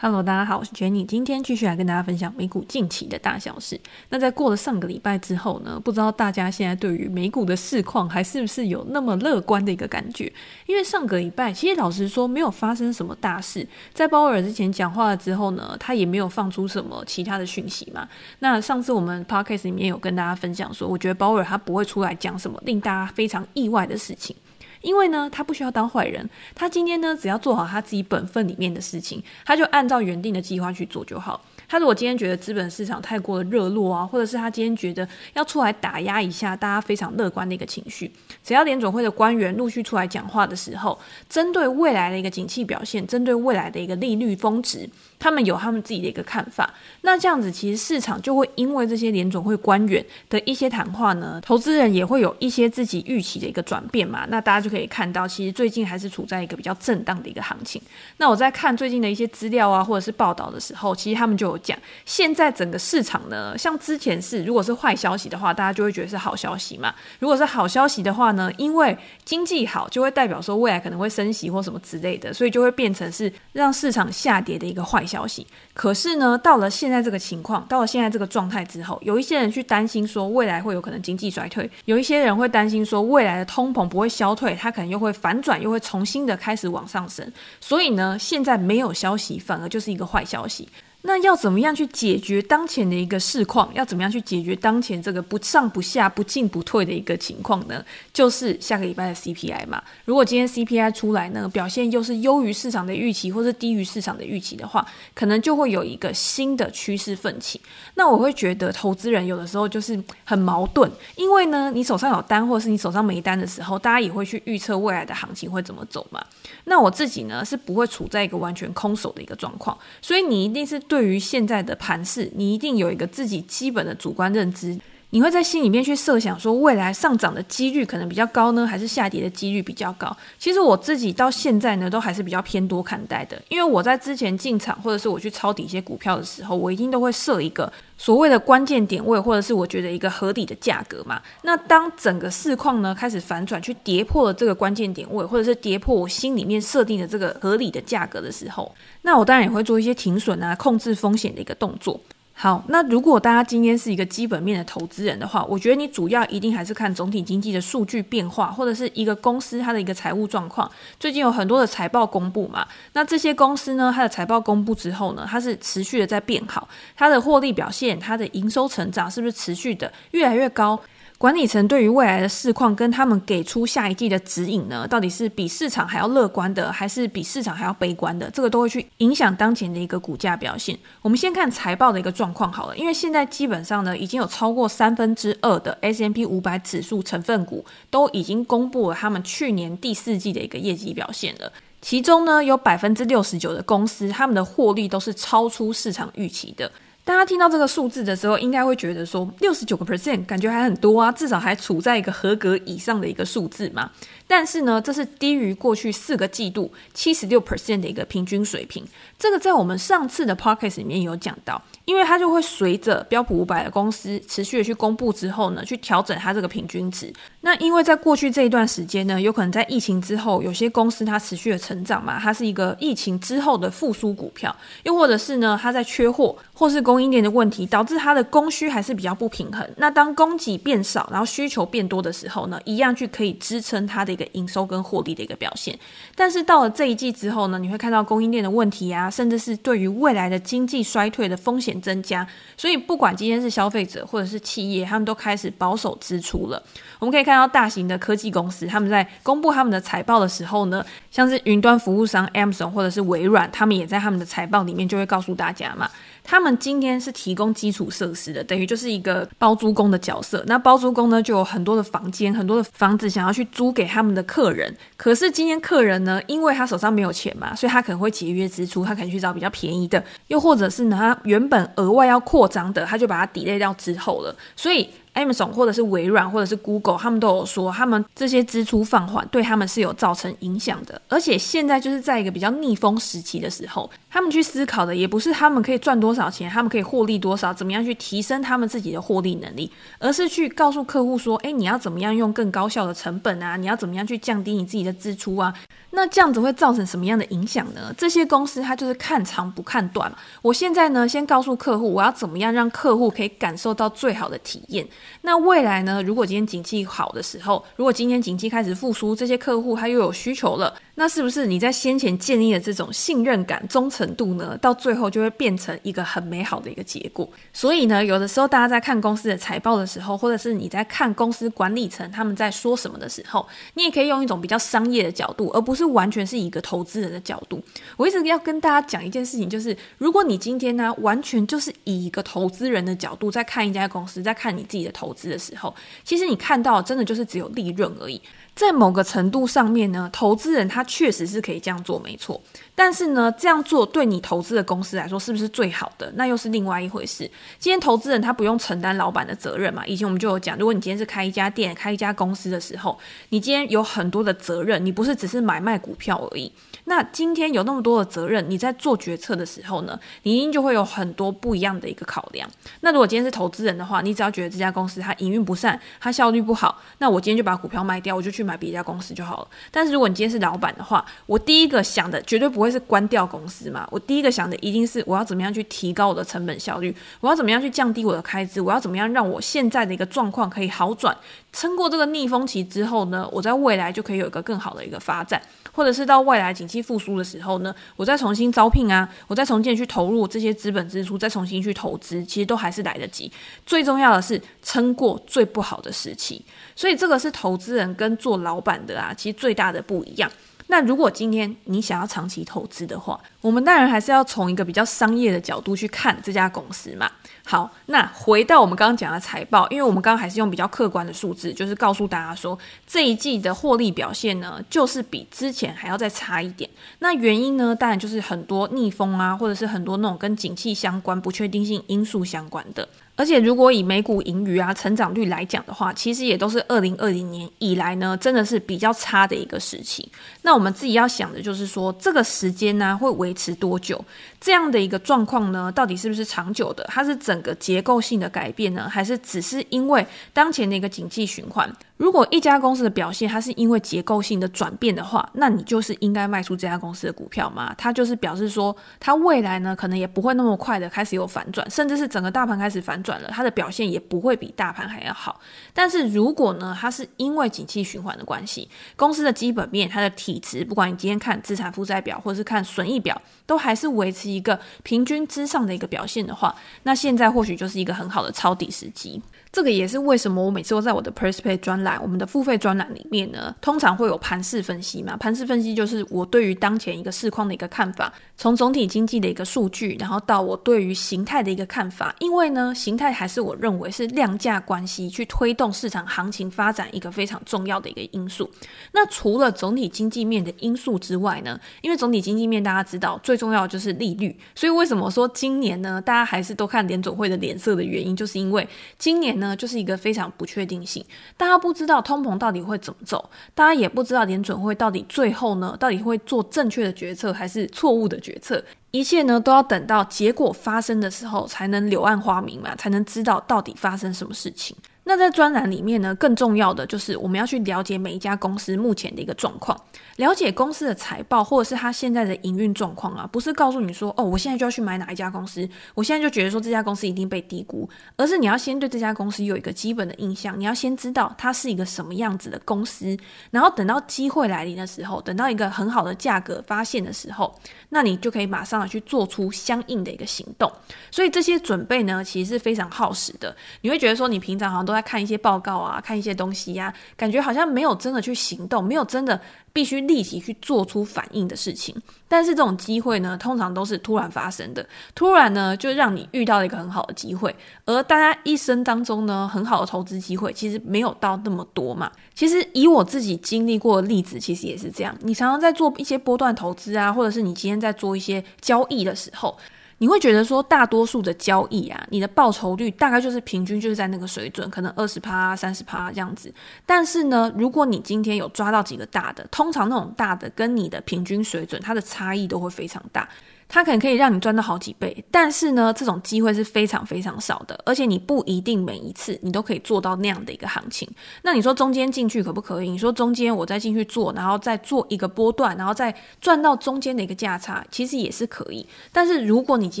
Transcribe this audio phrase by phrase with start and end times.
[0.00, 3.80] Hello，大家好，我是 Jenny，今天继续来跟大家分享美股近期的大小事。
[4.10, 10.32] 那在过了上个礼拜之后呢，不知道大家现在对于美股的市况还是不是有那么乐观的一个感觉？
[10.66, 18.08] 因为上个礼拜其实老实说没有发生什么大事，在鲍威尔之前讲话了之后呢，他也没有放出什么其他的讯息嘛。
[18.38, 24.36] 那上次我们 Podcast 里面有跟大家分享说，我觉得鲍威尔他不会出来讲什么令大家非常意外的事情。
[24.82, 31.40] 因为呢，他不需要当坏人，他今天呢，只要做好他自己本分里面的事情，他就按照原定的计划去做就好。
[31.68, 38.10] 他如果今天觉得资本市场太过的热络啊，或者是他今天觉得要出来打压一下大家非常乐观的一个情绪，
[38.42, 46.72] 只要联总会的官员陆续出来讲话的时候，针对未来的一个景气表现，针对未来的一个利率峰值，他们有他们自己的一个看法。
[47.02, 54.24] 那这样子，其实市场就会因为这些联总会官员的一些谈话呢，投资人也会有一些自己预期的一个转变嘛。
[54.30, 57.80] 那大家就可以看到，其实最近还是处在一个比较震荡的一个行情。
[58.16, 61.57] 那我在看最近的一些资料啊，或者是报道的时候，其实他们就有。
[61.58, 66.94] 讲现在整个市场呢，像之前是如果是坏消息的话，大家就会觉得是好消息嘛。
[67.18, 75.46] 如果是好消息的话呢，因为经济好，就会代表说未来可能会升息或什么之类的，所以就会变成是让市场下跌的一个坏消息。
[75.74, 87.30] 可是呢，到了现在这个情况，到了现在这个状态之后，有一些人去担心说未来会有可能经济衰退，有一些人会担心说未来的通膨不会消退，它可能又会反转，又会重新的开始往上升。
[87.60, 90.68] 所以呢，现在没有消息，反而就是一个坏消息。
[91.02, 93.72] 那要怎么样去解决当前的一个市况？
[93.72, 97.82] 要怎么样去解决当前这个不上不下、不进不退的一个情况呢？
[98.12, 99.80] 就是下个礼拜的 CPI 嘛。
[100.04, 107.60] 如果今天 CPI 出来呢，表现又是优于市场的预期，或是低于市场的预期的话，可能就会有一个新的趋势奋起。
[107.94, 116.20] 那我会觉得投资人有的时候就是很矛盾，因为呢，你手上有单，或是你手上没单的时候，大家也会去预测未来的行情会怎么走嘛。
[116.64, 120.82] 那我自己呢，是不会处在一个完全空手的一个状况，所以你一定是。
[120.88, 124.76] 对于现在的盘势，你一定有一个自己基本的主观认知，
[125.10, 130.14] 你会在心里面去设想说，未来上涨的几率可能比较高呢，还是下跌的几率比较高？
[130.38, 137.72] 其实我自己到现在呢，都还是比较偏多看待的，因为我在之前进场或者是我去抄底一些股票的时候，我一定都会设一个。
[138.00, 141.20] 所谓的关键点位，或者是我觉得一个合理的价格嘛。
[141.42, 151.98] 那当整个市况呢开始反转，去跌破了这个关键点位，或者是跌破我心里面设定的这个合理的价格的时候，那我当然也会做一些停损啊，控制风险的一个动作。
[152.40, 160.70] 好，那如果大家今天是一个基本面的投资人的话，我觉得你主要一定还是看总体经济的数据变化，或者是一个公司它的一个财务状况。
[161.00, 170.80] 最近有很多的财报公布嘛，那这些公司呢，它的财报公布之后呢，它是持续的在变好，它的获利表现，它的营收成长是不是持续的越来越高？
[171.18, 178.30] 管理层对于未来的市况跟他们给出下一季的指引呢，到底是比市场还要乐观的，还是比市场还要悲观的？
[178.30, 180.78] 这个都会去影响当前的一个股价表现。
[181.02, 191.52] 我们先看财报的一个状况好了，因为现在基本上呢，已经有超过三分之二的 S M P 五百指数成分股都已经公布了他们去年第四季的一个业绩表现了。
[191.82, 196.70] 其中呢，有百分之六十九的公司，他们的获利都是超出市场预期的。
[197.08, 203.90] 大家听到这个数字的时候，应该会觉得说六十九个 percent 感觉还很多啊，至少还处在一个合格以上的一个数字嘛。
[204.26, 208.84] 但是呢，这是低于过去四个季度七十六 percent 的一个平均水平。
[209.18, 217.10] 这个在我们上次的 podcast 里面有讲到，因为它就会随着标普五百的公司持续的去公布之后呢，去调整它这个平均值。
[217.40, 229.64] 那因为在过去这一段时间呢，有可能在疫情之后，有些公司它持续的成长嘛，它是一个疫情之后的复苏股票，又或者是呢，它在缺货或是供应链的问题，导致它的供需还是比较不平衡。
[229.76, 235.78] 那当供给变少，然后需求变多的时候呢，一样去可以支撑它的一个营收跟获利的一个表现。
[236.16, 242.26] 但是到了这一季之后呢，你会看到供应链的问题啊，甚至是对于未来的经济衰退的风险增加。
[242.56, 246.60] 所以不管今天是消费者或者是企业，他们都开始保守支出了。
[246.98, 255.88] 我们可以看到大型的科技公司，他们在公布他们的财报的时候呢，像是云端服务商 Amazon 或者是微软，他们也在他们的财报里面就会告诉大家嘛，
[256.30, 260.44] 他们今天是提供基础设施的，等于就是一个包租公的角色。
[260.46, 264.76] 那包租公呢，就有很多的房间，很多的房子想要去租给他们的客人。
[264.98, 274.86] 可是今天客人呢，因为他手上没有钱嘛，所以他可能会节约支出，他可能去找比较便宜的，又或者是呢，他原本额外要扩张的，他就把它抵赖掉之后了，所以。
[275.18, 281.00] Amazon 或者是微软或者是 Google，他们都有说，他们这些支出放缓对他们是有造成影响的。
[281.08, 293.56] 而且现在就是在一个比较逆风时期的时候，他们去思考的也不是他们可以赚多少钱，他们可以获利多少，怎么样去提升他们自己的获利能力，而是去告诉客户说，哎，你要怎么样用更高效的成本啊？
[293.56, 295.52] 你要怎么样去降低你自己的支出啊？
[295.90, 297.92] 那这样子会造成什么样的影响呢？
[297.96, 300.12] 这些公司它就是看长不看短。
[300.42, 304.86] 我现在呢，先告诉客户，我要怎么样让客户可以感受到最好的体验。
[305.22, 310.74] 那未来呢，如果今天景气好的时候，如果今天景气开始复苏，这些客户他又有需求了。
[311.00, 314.58] 那是不是你在先前建立的这种信任感、忠诚度呢？
[314.60, 317.30] 到最后就会变成一个很美好的一个结果。
[317.52, 327.62] 所以呢，有的时候大家在看公司的财报的时候，或者是你在看公司管理层他们在说什么的时候，你也可以用一种比较商业的角度，而不是完全是一个投资人的角度。
[327.96, 335.72] 我一直要跟大家讲一件事情，就是如果你今天呢，完全就是以一个投资人的角度在看一家公司，在看你自己的投资的时候，
[336.02, 338.20] 其实你看到真的就是只有利润而已。
[338.58, 342.42] 在某个程度上面呢，投资人他确实是可以这样做，没错。
[342.74, 346.12] 但是呢，这样做对你投资的公司来说是不是最好的？
[346.16, 347.18] 那又是另外一回事。
[347.60, 349.86] 今天投资人他不用承担老板的责任嘛？
[349.86, 356.50] 以前我们就有讲，如果你今天是开一家店、开一家公司的时候，你今天有很多的责任，你不是只是买卖股票而已。
[356.88, 362.48] 那今天有那么多的责任，你在做决策的时候呢，你一定就会有很多不一样的一个考量。
[362.80, 369.48] 那如果今天是投资人的话，你只要觉得这家公司它营运不善，它效率不好，那我今天就把股票卖掉，我就去买别家公司就好了。
[369.70, 381.14] 但是如果你今天是老板的话，我第一个想的绝对不会是关掉公司嘛，我第一个想的一定是我要怎么样去提高我的成本效率，我要怎么样去降低我的开支，我要怎么样让我现在的一个状况可以好转，
[381.52, 385.42] 撑过这个逆风期之后呢，我在未来就可以有一个更好的一个发展。
[385.78, 393.30] 或者是到未来景气复苏的时候呢，我再重新招聘啊，我再重新去投入这些资本支出，再重新去投资，其实都还是来得及。
[393.64, 396.44] 最重要的是撑过最不好的时期，
[396.74, 400.28] 所以这个是投资人跟做老板的啊，其实最大的不一样。
[400.66, 407.08] 那如果今天你想要长期投资的话，我们当然还是要从一个比较商业的角度去看这家公司嘛。
[407.50, 416.68] 好，那回到我们刚刚讲的财报，因为我们刚刚还是用比较客观的数字，就是告诉大家说这一季的获利表现呢，就是比之前还要再差一点。
[416.98, 422.86] 那原因呢，当然就是很多逆风啊，或者是很多那种跟景气相关、不确定性因素相关的。
[423.16, 430.08] 而且，如果以每股盈余啊、成长率来讲的话，其实也都是二零二零年以来呢，真的是比较差的一个时期。
[430.42, 434.00] 那我们自己要想的就是说，这个时间呢、会维持多久？
[434.40, 436.84] 这样的一个状况呢，到底是不是长久的？
[436.88, 441.70] 它是整个结构性的改变呢，还是只是因为当前的一个经济循环？
[441.98, 447.74] 如果一家公司的表现它是因为结构性的转变的话，那你就是应该卖出这家公司的股票嘛？
[447.76, 455.40] 它就是表示说，它未来呢可能也不会那么快的开始有反转，甚至是整个大盘开始反转了，它的表现也不会比大盘还要好。
[455.74, 466.54] 但是如果呢，它是因为景气循环的关系，公司的基本面、它的体值，不管你今天看资产负债表或是看损益表，都还是维持一个平均之上的一个表现的话，
[466.84, 469.20] 那现在或许就是一个很好的抄底时机。
[469.50, 475.16] 这个也是为什么我每次都在我的 PressPlay 专栏，我们的付费专栏里面呢，通常会有盘势分析嘛。
[475.16, 482.14] 盘势分析就是我对于当前一个市况的一个看法，从总体经济的一个数据，然后到我对于形态的一个看法。
[482.18, 488.50] 因为呢，形态还是我认为是量价关系去推动市场行情发展一个非常重要的一个因素。
[488.92, 498.68] 那除了总体经济面的因素之外呢，因为总体经济面大家知道最重要就是利率，所以为什么说今年呢，大家还是都看联总会的脸色的原因，就是因为
[498.98, 499.38] 今年。
[499.38, 501.04] 呢，就是一个非常不确定性，
[501.36, 514.76] 大家不知道通膨到底会怎么走，大家也不知道联准会到底最后呢，到底会做正确的决策还是错误的决策，一切呢都要等到结果发生的时候才能柳暗花明嘛，才能知道到底发生什么事情。
[515.08, 519.74] 那在专栏里面呢，更重要的就是我们要去了解每一家公司目前的一个状况，
[520.16, 533.16] 了解公司的财报或者是它现在的营运状况啊，不是告诉你说哦，我现在就要去买哪一家公司，我现在就觉得说这家公司一定被低估，而是你要先对这家公司有一个基本的印象，你要先知道它是一个什么样子的公司，
[533.50, 540.70] 然后等到机会来临的时候，等到一个很好的价格发现的时候，那你就可以马上的去做出相应的一个行动。
[541.10, 543.56] 所以这些准备呢，其实是非常耗时的。
[543.80, 549.40] 你会觉得说，你平常好像都在看一些报告啊，看一些东西呀、感觉好像没有真的去行动，没有真的
[549.72, 551.94] 必须立即去做出反应的事情。
[552.26, 557.54] 但是这种机会呢，通常都是突然发生的，突然呢就让你遇到了一个很好的机会。
[557.86, 562.10] 而大家一生当中呢，很好的投资机会其实没有到那么多嘛。
[562.34, 565.16] 其实以我自己经历过的例子，其实也是这样。
[565.20, 569.56] 你常常在做一些波段投资啊，或者是你今天在做一些交易的时候。
[569.98, 576.52] 你会觉得说，大多数的交易啊，你的报酬率大概就是平均就是在那个水准，可能二十趴、三十趴这样子。
[576.86, 583.28] 但是呢，如果你今天有抓到几个大的，通常那种大的跟你的平均水准，它的差异都会非常大。
[583.68, 591.06] 它可能可以让你赚到好几倍，但是呢，这种机会是非常非常少的，而且你不一定每一次你都可以做到那样的一个行情。
[591.42, 592.88] 那你说中间进去可不可以？
[592.88, 598.86] 你说中间我再进去做，然后再做一个波段，然后再赚到中间的一个价差，其实也是可以。
[599.12, 600.00] 但是如果你今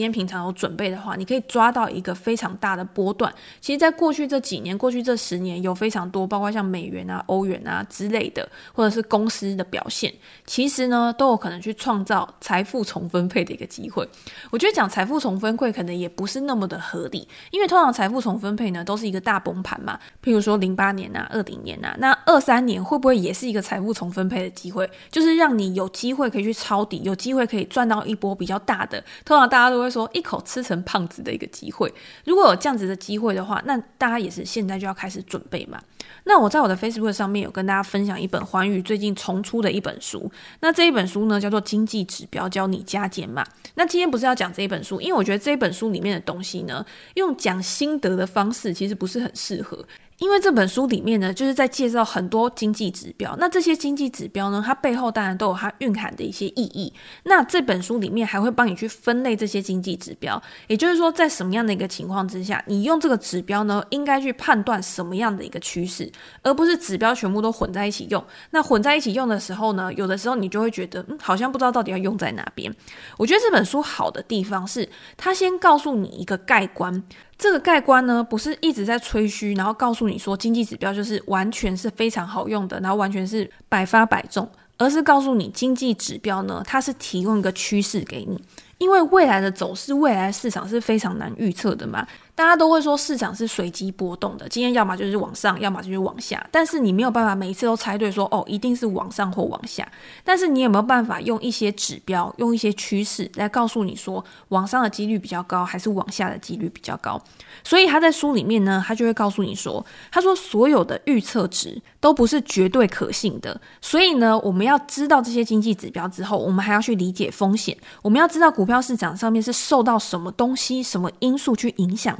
[0.00, 3.30] 天平常有准备的话，你可以抓到一个非常大的波段。
[3.60, 10.10] 其实，在过去这几年，过去这十年，有非常多，包括像美元啊、欧元啊之类的，或者是公司的表现，
[10.46, 13.57] 其实呢，都有可能去创造财富重分配的。
[13.58, 14.08] 一个机会，
[14.50, 24.88] 我觉得讲财富重分配可能也不是那么的合理，因为通常财富重分配呢都是一个大崩盘嘛，譬如说零八年啊、二零年啊，那二三年会不会也是一个财富重分配的机会？
[25.10, 31.92] 就是让你有机会可以去抄底，有机会可以赚到一波比较大的，通常大家都会说一口吃成胖子的一个机会。
[32.24, 35.80] 如果有这样子的机会的话，那大家也是现在就要开始准备嘛。
[36.28, 40.30] 那我在我的 Facebook 上面有跟大家分享一本环宇最近重出的一本书，
[40.60, 43.42] 那这一本书呢叫做《经济指标教你加减码》。
[43.76, 49.82] 那今天不是要讲这一本书，因为我觉得这一本书里面的东西呢，用讲心得的方式其实不是很适合。
[50.18, 53.36] 因为这本书里面呢，就是在介绍很多经济指标。
[53.38, 56.92] 那这些经济指标呢，它背后当然都有它蕴含的一些意义。
[57.24, 66.10] 那这本书里面还会帮你去分类这些经济指标，也就是说，在什么样的一个情况之下，你用这个指标呢，应该去判断什么样的一个趋势，
[66.42, 68.22] 而不是指标全部都混在一起用。
[68.50, 72.74] 那混在一起用的时候呢，有的时候你就会觉得，嗯，好像不知道到底要用在哪边。
[73.16, 77.04] 我觉得这本书好的地方是，它先告诉你一个概观。
[77.38, 88.42] 这个盖观呢，不是一直在吹嘘，然后告诉你说经济指标就是完全是非常好用的，然后完全是百发百中，而是告诉你经济指标呢，它是提供一个趋势给你，
[88.78, 92.04] 因为未来的走势，未来市场是非常难预测的嘛。
[92.38, 96.46] 大家都会说市场是随机波动的，今天要么就是往上，要么就是往下。
[96.52, 99.90] 但是你没有办法每一次都猜对说，哦一定是往上或往下。
[100.22, 107.20] 但是你有没有办法用一些指标，用一些趋势来告诉你说，往上的几率比较高，还是往下的几率比较高？
[107.64, 113.60] 所以他在书里面呢，他就会告诉你说，他说所有的预测值都不是绝对可信的。
[113.80, 117.76] 所以呢，我们要知道这些经济指标之后，我们还要去理解风险。
[118.00, 122.16] 我们要知道股票市场上面是受到什么东西、什么因素去影响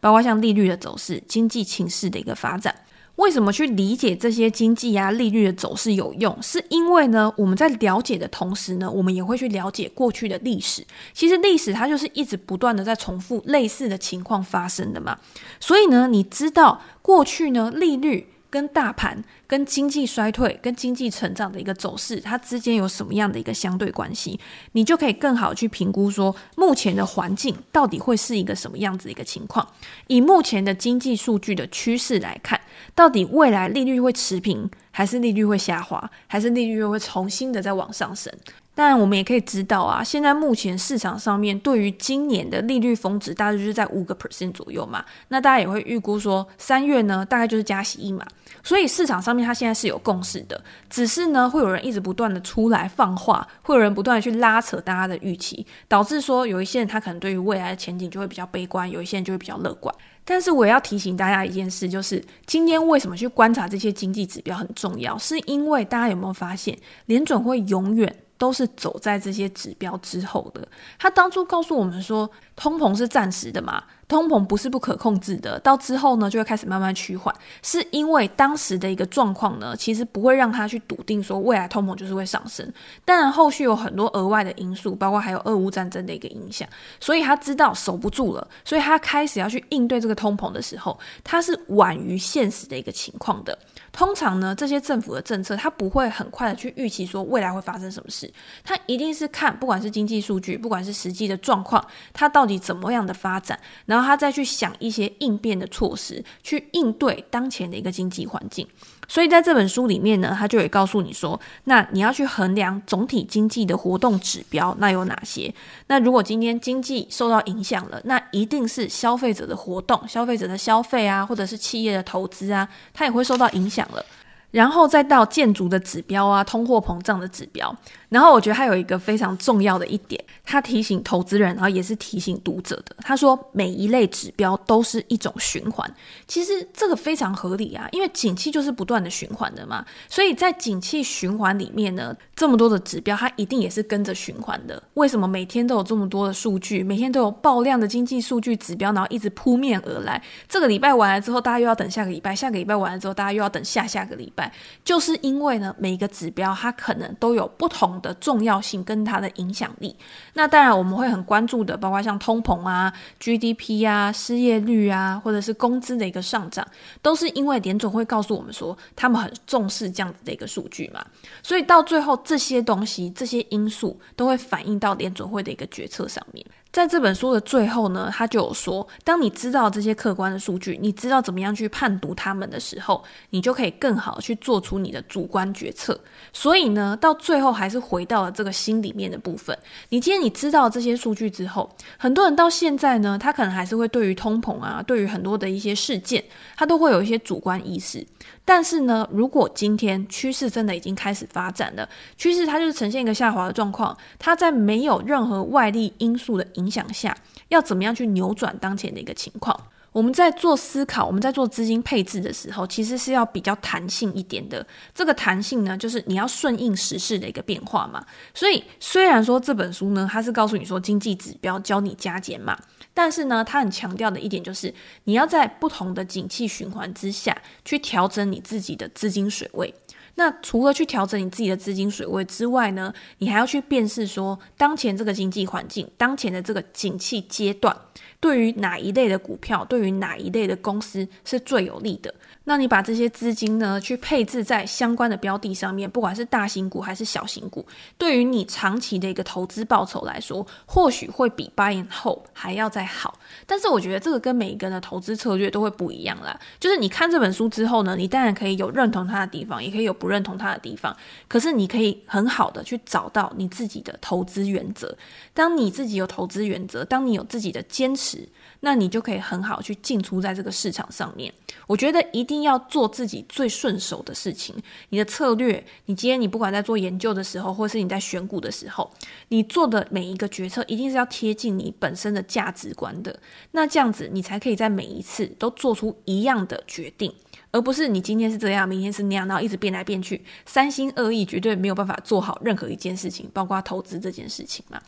[0.00, 2.74] 包括像利率的走势、经济情势的一个发展，
[3.16, 6.36] 为什么去理解这些经济啊、利率的走势有用？
[6.42, 10.86] 是因为呢，我们在了解的同时呢，我们也会去了解过去的历史。
[11.12, 15.18] 其实历史它就是一直不断的在重复类似的情况发生的嘛。
[15.58, 18.26] 所以呢，你知道过去呢，利率。
[18.50, 24.38] 跟大盘、跟经济衰退、跟经济成长的一个走势，它之间有什么样的一个相对关系？
[24.72, 29.66] 你就可以更好去评估说，目前的环境到底会是一个什么样子的一个情况。
[30.08, 32.60] 以目前的经济数据的趋势来看，
[32.94, 38.32] 到底未来利率会持平，还是利率会下滑，还是利率又会重新的再往上升？
[38.72, 45.04] 但，我们也可以知道啊，现在目前市场上面对于今年的利率峰值，大概就是在五个 percent 左右嘛。
[45.28, 48.24] 那大家也会预估说，三月呢，大概就是加息一码。
[48.62, 59.94] 所以市场上面它现在是有共识的，只是呢，会有人一直不断的出来放话，会有人不断的去拉扯大家的预期，导致说有一些人他可能对于未来的前景就会比较悲观，有一些人就会比较乐观。
[60.24, 68.14] 但是我也要提醒大家一件事，就是今天为什么去观察这些经济指标很重要，是因为大家有没有发现，联准会永远。
[68.40, 70.66] 都是走在这些指标之后的。
[70.98, 72.26] 他当初告诉我们说，
[72.60, 77.34] 通膨是暂时的嘛，通膨不是不可控制的，到之后呢就会开始慢慢趋缓。
[77.62, 82.70] 是因为当时的一个状况呢，其实不会让他去笃定说未来通膨就是会上升。
[83.02, 86.68] 当然后续有很多额外的因素，包括还有俄乌战争的一个影响，
[87.00, 93.58] 所以他知道守不住了，所以他开始要去应对这个通膨的时候，他是晚于现实的一个情况的。
[93.90, 98.30] 通常呢，这些政府的政策，他不会很快的去预期说未来会发生什么事，
[98.62, 108.66] 他一定是看不管是经济数据，不管是实际的状况，他到底你怎么样的发展，然后他再去想一些应变的措施，去应对当前的一个经济环境。
[109.08, 115.52] 所以在这本书里面呢，他就会告诉你说，那你要去衡量总体经济的活动指标，那有哪些？
[115.88, 124.04] 那如果今天经济受到影响了，那一定是消费者的活动、消费者的消费啊，或者是企业的投资啊，它也会受到影响了。
[124.50, 127.74] 然后再到建筑的指标啊，通货膨胀的指标。
[128.08, 132.96] 然后我觉得还有一个非常重要的一点，他提醒投资人，然后也是提醒读者的。
[132.98, 135.88] 他说每一类指标都是一种循环，
[136.26, 139.84] 其实这个非常合理啊，因为景气就是不断的循环的嘛。
[140.08, 144.82] 所以在景气循环里面呢，这么多的指标，它一定也是跟着循环的。
[144.94, 150.20] 为什么每天都有这么多的数据，每天都有爆量的经济数据指标，然后一直扑面而来？
[150.48, 154.39] 这个礼拜完了之后，大家又要等下个礼拜；下个礼拜完了之后，大家又要等下下个礼拜。
[154.84, 159.96] 就是因为呢，每一个指标它可能都有不同的重要性跟它的影响力。
[160.34, 166.66] 那当然我们会很关注的，包括像通膨啊、GDP 啊、失业率啊，或者是工资的一个上涨，
[167.02, 171.04] 都是因为联总会告诉我们说，他们很重视这样子的一个数据嘛。
[171.42, 176.44] 所以到最后，这些东西、这些因素都会反映到联总会的一个决策上面。
[176.72, 186.00] 在这本书的最后呢，他就有说，当你知道这些客观的数据，你知道怎么样去判读他们的时候，你就可以更好去做出你的主观决策。
[186.32, 189.56] 所以呢，到最后还是回到了这个心里面的部分。
[189.88, 196.22] 你今天你知道这些数据之后，很多人到现在呢，他可能还是会对于通膨啊，对于很多的一些事件，
[196.56, 198.06] 他都会有一些主观意识。
[198.52, 207.16] 但是呢，如果今天趋势真的已经开始发展了，趋势它就是呈现一个下滑的状况，它在没有任何外力因素的影响下，
[207.46, 209.56] 要怎么样去扭转当前的一个情况？
[209.92, 214.64] 我们在做思考，我们在做资金配置的时候，其实是要比较弹性一点的。
[214.94, 218.04] 这个弹性呢，就是你要顺应时事的一个变化嘛。
[218.32, 222.56] 所以，虽然说这本书呢，它是告诉你说经济指标教你加减嘛，
[222.94, 224.72] 但是呢，它很强调的一点就是，
[225.04, 229.74] 你要在不同的景气循环之下去调整你自己的资金水位。
[230.16, 237.76] 那除了去调整你自己的资金水位之外呢，你还要去辨识说，当前这个经济环境，当前的这个景气阶段。
[238.18, 242.14] 对于哪一类的股票，对于哪一类的公司是最有利的？
[242.50, 247.64] 那你把这些资金呢，去配置在相关的标的上面，不管是大型股还是小型股，
[247.96, 253.16] 对于你长期的一个投资报酬来说，或许会比 buy and hold 还要再好。
[253.46, 256.36] 但是我觉得这个跟每一个人的投资策略都会不一样啦。
[256.58, 260.96] 就是你看这本书之后呢，你当然可以有认同它的地方，也可以有不认同它的地方。
[261.28, 264.92] 可是你可以很好的去找到你自己的投资原则。
[265.32, 268.28] 当你自己有投资原则，当你有自己的坚持。
[268.62, 271.32] 那你就可以很好去进出在这个市场上面。
[271.66, 274.54] 我觉得一定要做自己最顺手的事情。
[274.90, 278.90] 你的策略，你今天你不管在做研究的时候，或是你在选股的时候，
[279.28, 283.18] 你做的每一个决策一定是要贴近你本身的价值观的。
[283.52, 287.12] 那这样子，你才可以在每一次都做出一样的决定，
[287.50, 294.80] 而不是你今天是这样，明天是那样，然后一直变来变去，三心二意，绝对没有办法做好任何一件事情，包括投资这件事情嘛。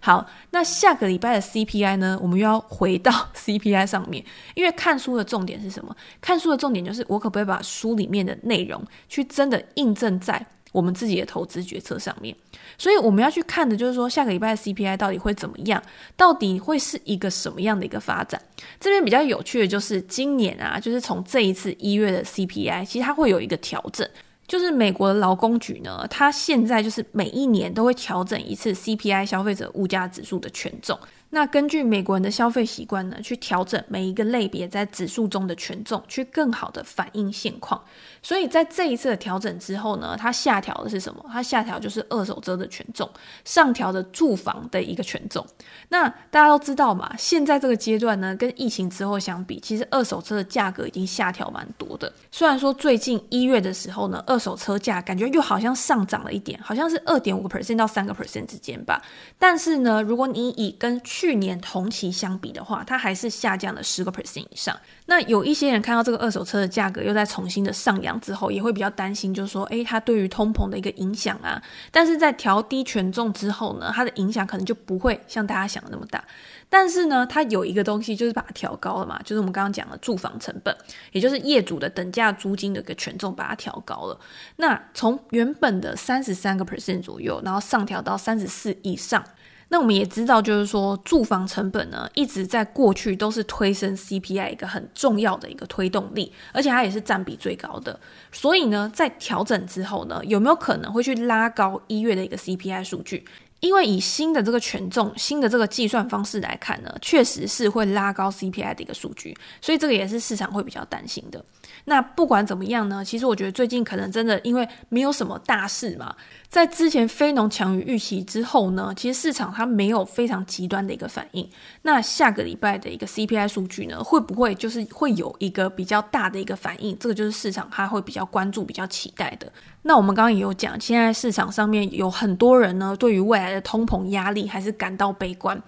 [0.00, 2.18] 好，那下个礼拜的 CPI 呢？
[2.22, 5.94] 我们又要回到 CPI 上面，因为看书的重点是什么？
[6.20, 12.36] 看书的重点就是我可不可以把书里面的内容去真的印证在我们自己的投资决策上面？
[12.76, 15.82] 所以我们要去看的就是说，下个礼拜的 CPI 到底会怎么样？
[16.16, 18.40] 到底会是一个什么样的一个发展？
[18.78, 24.08] 这边比较有趣的就是今年啊，就是从这一次一月的 CPI，其实它会有一个调整。
[24.48, 30.98] 就是美国的劳工局呢，它现在就是每一年都会调整一次 CPI 消费者物价指数的权重。
[31.30, 37.82] 那根据美国人的消费习惯呢，去调整每一个类别在指数中的权重，去更好的反映现况。
[38.22, 41.24] 所以在这一次的调整之后呢，它下调的是什么？
[41.30, 43.08] 它下调就是二手车的权重，
[43.44, 45.46] 上调的住房的一个权重。
[45.90, 52.12] 那大家都知道嘛，现在这个阶段呢，跟疫情之后相比，其实二手车的价格已经下调蛮多的。
[52.32, 59.02] 虽然说最近一月的时候呢，二手车价感觉又好像上涨了一点，好像是二点五个 percent 到三个 percent 之间吧。
[59.38, 64.78] 但是呢，如果你以跟去年同期相比的话，它还是下降了十个 percent 以上。
[65.06, 71.60] 那有一些人看到这个二手车的价格又在重新的上扬之后，也会比较担心，就是说，诶，它对于通膨的一个影响啊。
[71.90, 76.22] 但是在调低权重之后呢，它的影响可能就不会像大家想的那么大。
[76.68, 80.72] 但是呢，它有一个东西就是把它调高了嘛，就是我们刚刚讲的住房成本，
[81.10, 84.16] 也就是业主的等价租金的一个权重把它调高了。
[84.54, 89.24] 那从原本的三十三个 percent 左右，然后上调到三十四以上。
[89.70, 98.00] 那我们也知道，就是说住房成本呢，一直在过去都是推升 CPI 一个很重要的一个推动力，而且它也是占比最高的。
[98.32, 103.24] 所以呢，在调整之后呢，有没有可能会去拉高一月的一个 CPI 数据？
[103.60, 111.44] 因为以新的这个权重、新的这个计算方式来看呢，确实是会拉高 CPI 的一个数据，所以这个也是市场会比较担心的。
[111.88, 116.14] 那不管怎么样呢，其实我觉得最近可能真的因为没有什么大事嘛，
[116.50, 121.48] 在之前非农强于预期之后呢，其实市场它没有非常极端的一个反应。
[121.82, 126.94] 那下个礼拜的一个 CPI 数据呢，会不会就是会有一个比较大的一个反应？
[126.98, 129.50] 这个就是市场它会比较关注、比较期待的。
[129.80, 135.58] 那我们刚刚也有讲，现在市场上面有很多人呢，对于未来的通膨压力还是感到悲观。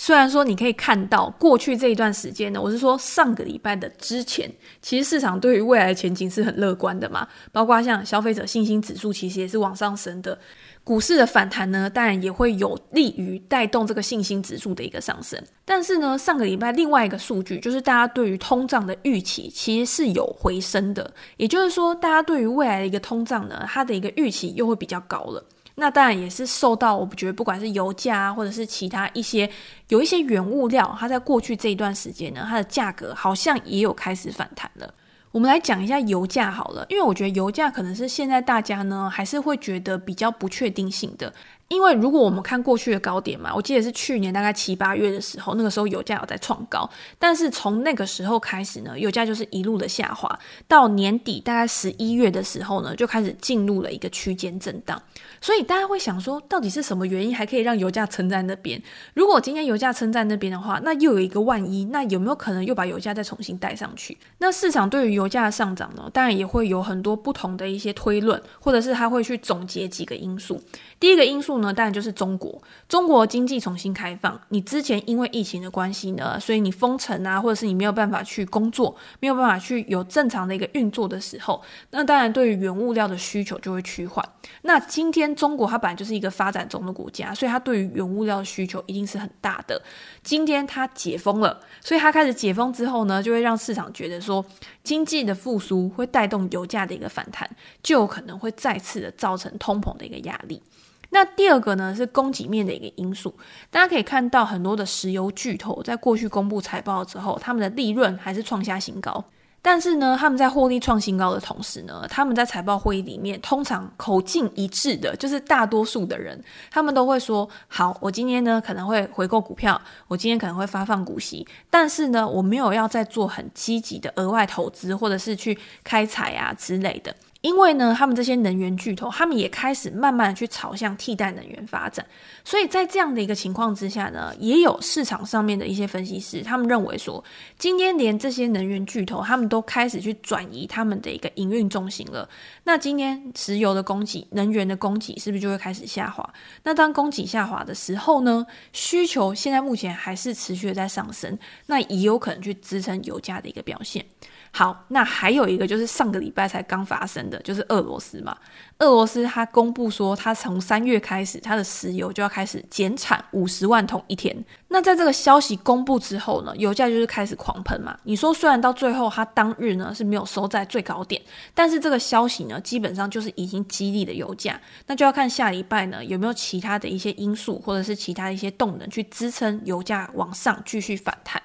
[0.00, 4.48] 虽然说你可以看到过去这一段时间呢，我是说上个礼拜的之前，
[4.80, 7.26] 其实市场对于未来的前景是很乐观的嘛。
[7.50, 10.38] 包括像消费者信心指数，其实也是往上升的。
[10.84, 15.38] 股市的反弹呢，当然也会有利于带动这个信心指数的一个上升。
[15.64, 25.44] 但是呢，上个礼拜另外一个数据就是大家对于通胀的预期其实是有回升的，也就是说，大家对于未来的一个通胀呢，它的一个预期又会比较高了。
[25.80, 29.48] 那当然也是受到，我觉得不管是油价啊，或者是其他一些
[29.88, 34.92] 有一些原物料，它在过去这一段时间呢，它的价格好像也有开始反弹了。
[35.30, 41.32] 我们来讲一下油价好了，因为我觉得油价可能是现在大家呢还是会觉得比较不确定性的。
[41.68, 55.00] 因为如果我们看过去的高点嘛，我记得是去年大概七八月的时候，那个时候油价有在创高，但是从那个时候开始呢，油价就是一路的下滑，到年底大概十一月的时候呢，就开始进入了一个区间震荡。
[55.40, 58.82] 所以大家会想说，到底是什么原因还可以让油价撑在那边？
[59.14, 64.16] 如果今天油价撑在那边的话，那又有一个万一，那有没有可能又把油价再重新带上去？
[64.38, 70.60] 那市场对于油价的上涨呢，当然也会有很多不同的一些推论，或者是他会去总结几个因素。
[71.00, 74.40] 第一个因素呢，当然就是中国，中国经济重新开放。
[74.48, 84.28] 你之前因为疫情的关系呢，所以你封城啊，或者是你没有办法去工作，没有办法去有正常的一个运作的时候，那当然对于原物料的需求就会趋缓。
[84.62, 89.80] 那今天中国它本来就是一个发展中的国家，所以它对于原物料的需求一定是很大的。
[90.24, 94.44] 今天它解封了，所以它开始解封之后呢，就会让市场觉得说，
[94.82, 97.48] 经济的复苏会带动油价的一个反弹，
[97.84, 100.60] 就有可能会再次的造成通膨的一个压力。
[101.10, 103.34] 那第二个呢，是供给面的一个因素，
[103.70, 109.24] 大家可以看到很多的石油巨头在过去公布财报之后，他们的利润还是创下新高。
[109.60, 116.40] 但是呢，他们在获利创新高的同时呢，他们在财报会议里面通常口径一致的，就是大多数的人，
[116.70, 127.14] 他们都会说：好，我今天呢可能会回购股票，我今天可能会发放股息，但是呢，我没有要再做很积极的额外投资，或者是去开采啊之类的。
[127.40, 132.04] 因为呢，他们这些能源巨头，他们也开始慢慢去朝向替代能源发展，
[132.44, 137.22] 所以在这样的一个情况之下呢，也有市场上面的一些分析师，他们认为说，
[137.56, 142.28] 今天连这些能源巨头，他们都开始去转移他们的一个营运重心了。
[142.64, 146.28] 那今天石油的供给、能源的供给是不是就会开始下滑？
[146.64, 154.04] 那当供给下滑的时候呢，需求现在目前还是持续的在上升，那也有可能去支撑油价的一个表现。
[154.50, 158.36] 好，那还有一个就是上个礼拜才刚发生的，就是俄罗斯嘛。
[158.80, 164.44] 俄罗斯它公布说，它从三月开始，它的石油就要开始减产五十万桶一天。
[164.68, 167.98] 那在这个消息公布之后呢，油价就是开始狂喷嘛。
[168.04, 171.20] 你说虽然到最后它当日呢是没有收在最高点，
[171.54, 174.60] 但是这个消息呢基本上就是已经激励了油价。
[174.86, 181.42] 那就要看下礼拜呢有没有其他的一些因素，或者是其他的一些动能去支撑油价往上继续反弹。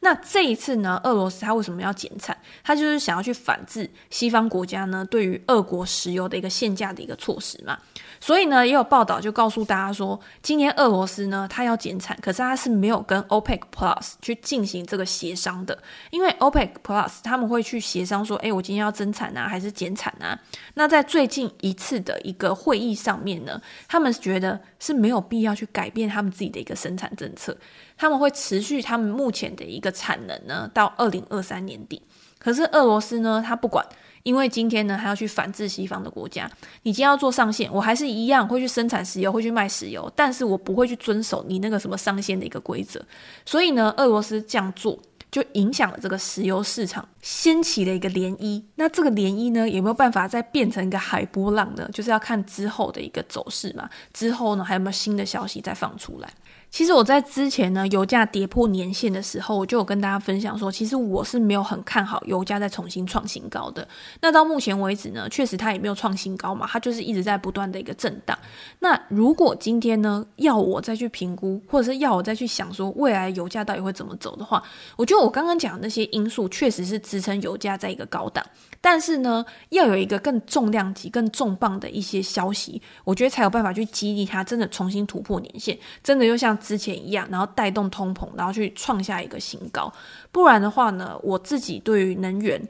[0.00, 2.36] 那这一次呢，俄罗斯它为什么要减产？
[2.62, 7.78] 它就是想要去反制西方国家呢对于俄国石油的一个限价的一个措施嘛。
[8.20, 15.76] 所以呢，也有报道就告诉大家说，今年俄罗斯呢它要减产，可是它是没有跟 OPEC Plus 去进行这个协商的，
[16.10, 20.38] 因为 OPEC Plus 他们会去协商说，哎，我今天要增产啊，还是减产啊？
[20.74, 27.56] 那在最近一次的一个会议上面呢，他们觉得是没有必要去改变他们自己的一个生产政策。
[27.98, 32.02] 他们会持续他们目前的一个产能呢，到二零二三年底。
[32.38, 33.84] 可是俄罗斯呢，他不管，
[34.26, 36.50] 因为今天呢，他要去反制西方的国家。
[36.82, 43.00] 你今天要做上限，我还是一样会去生产石油，会去卖石油，但是我不会去遵守你那个什么上限的一个规则。
[43.44, 44.98] 所以呢，俄罗斯这样做
[45.30, 48.60] 就影响了这个石油市场，掀起了一个涟漪。
[48.74, 51.88] 那这个涟漪呢，有没有办法再变成一个海波浪呢？
[51.92, 53.88] 就是要看之后的一个走势嘛。
[54.12, 56.28] 之后呢，还有没有新的消息再放出来？
[56.68, 63.86] 其实我在之前呢，油价跌破年线的时候，我就有跟大家分享说，其实我是没有很看好油价再重新创新高的。
[64.20, 68.38] 那到目前为止呢，确实它也没有创新高嘛，它就是一直在不断的一个震荡。
[68.80, 74.62] 那如果今天呢，要我再去评估，或者是要我再去想说未来油价到底会怎么走的话，
[74.96, 78.44] 我觉得我刚刚讲的那些因素确实是支撑油价在一个高档，
[78.82, 86.55] 但是呢，要有一个更重量级、更重磅的一些消息，我觉得才有办法去激励它真的重新突破年线，真的就像。
[86.56, 89.92] 之前一样，然后带动通膨，然后去创下一个新高。
[90.32, 92.60] 不然的话呢，我自己对于能源。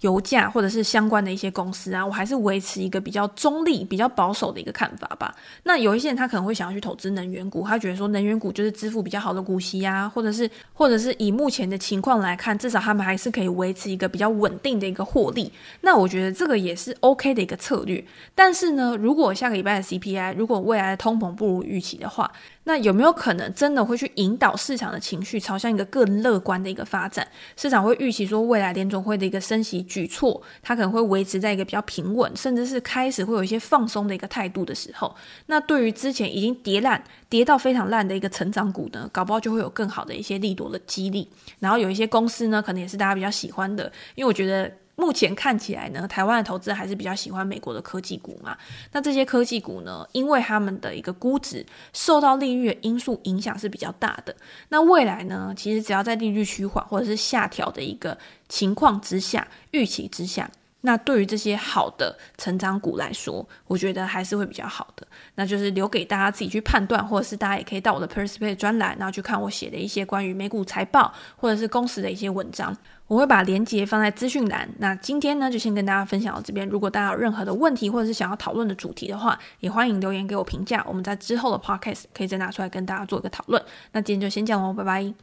[0.00, 5.34] 油价或者是相关的一些公司啊，我还是维持一个比较中立、比较保守的一个看法吧。
[5.62, 15.50] 那有一些人他可能会想要去投资能源股，他觉得说能源股就是支付比较好的股息啊，或者是或者是以目前的情况来看，至少他们还是可以维持一个比较稳定的一个获利。
[15.80, 18.04] 那我觉得这个也是 OK 的一个策略。
[18.34, 22.30] 但是呢，如果下个礼拜的 CPI 如果未来的通膨不如预期的话，
[22.64, 27.26] 那有没有可能真的会去引导市场的情绪朝向一个更乐观的一个发展？
[27.56, 35.14] 市场会预期说未来联总会的一个升息举措，它可能会维持在一个比较平稳，甚至是开始会有一些放松的一个态度的时候，
[35.46, 41.28] 那对于之前已经跌烂、跌到非常烂的一个成长股呢，搞不好就会有更好的一些利多的激励。
[41.58, 44.72] 然后有一些公司呢，可能也是大家比较喜欢的，因为我觉得。
[44.96, 48.56] 目前看起来呢，台湾的投资还是比较喜欢美国的科技股嘛。
[48.92, 54.34] 那这些科技股呢，因为他们的一个估值受到利率的因素影响是比较大的。
[54.68, 58.16] 那未来呢，其实只要在利率趋缓或者是下调的一个
[58.48, 60.50] 情况之下，预期之下。
[60.86, 65.06] 那对于这些好的成长股来说，我觉得还是会比较好的。
[65.34, 72.76] 那就是留给大家自己去判断，或者是大家也可以到我的 Perspective 专栏，然后去看我写的一些关于美股财报或者是公司的一些文章。
[73.06, 74.68] 我会把链接放在资讯栏。
[74.78, 76.66] 那今天呢，就先跟大家分享到这边。
[76.68, 80.84] 如果大家有任何的问题，或者是想要讨论的主题的话，也欢迎留言给我评价。
[80.88, 83.62] 我们在之后的 Podcast 可以再拿出来跟大家做一个讨论。
[83.92, 85.12] 那今天就先这样喽，拜拜。